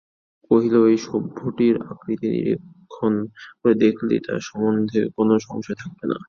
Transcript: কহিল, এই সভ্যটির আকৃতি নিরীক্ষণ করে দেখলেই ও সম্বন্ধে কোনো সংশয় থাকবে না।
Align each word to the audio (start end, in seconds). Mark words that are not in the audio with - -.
কহিল, 0.51 0.75
এই 0.87 0.97
সভ্যটির 1.07 1.75
আকৃতি 1.91 2.27
নিরীক্ষণ 2.33 3.13
করে 3.59 3.73
দেখলেই 3.83 4.21
ও 4.29 4.45
সম্বন্ধে 4.47 4.99
কোনো 5.17 5.33
সংশয় 5.47 5.77
থাকবে 5.81 6.05
না। 6.05 6.17